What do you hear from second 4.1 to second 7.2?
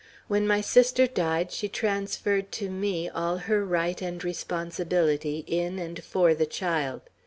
responsibility in and for the child.